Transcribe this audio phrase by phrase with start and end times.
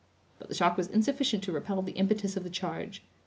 [0.39, 3.03] But the shock was insufficient to repel the impetus of the charge.